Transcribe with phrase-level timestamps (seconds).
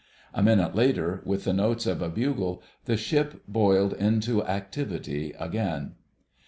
[0.33, 5.93] A minute later, with the notes of a bugle, the ship boiled into activity again.